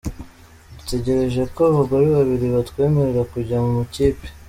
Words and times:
Dutegereje 0.77 1.41
ko 1.55 1.59
abagore 1.71 2.05
babiri 2.17 2.45
batwemerera 2.55 3.21
kujya 3.33 3.57
mu 3.65 3.73
ikipe. 3.87 4.25